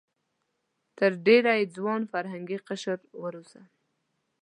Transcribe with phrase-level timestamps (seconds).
[0.97, 3.61] تر ډېره یې ځوان فرهنګي قشر وروزه.